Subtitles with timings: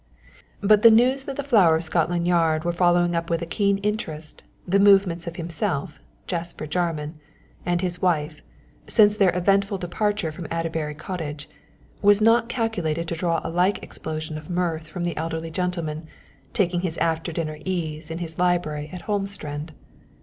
[0.61, 3.77] But the news that the flower of Scotland Yard were following up with a keen
[3.77, 7.19] interest the movements of himself, Jasper Jarman,
[7.67, 8.41] and his wife
[8.87, 11.47] since their eventful departure from Adderbury Cottage
[12.01, 16.07] was not calculated to draw a like explosion of mirth from the elderly gentleman
[16.51, 19.69] taking his after dinner ease in his library at "Holmstrand."